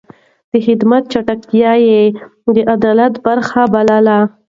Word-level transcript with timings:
د 0.51 0.53
خدمت 0.65 1.03
چټکتيا 1.13 1.73
يې 1.87 2.01
د 2.53 2.57
عدالت 2.73 3.13
برخه 3.25 3.61
بلله. 3.73 4.19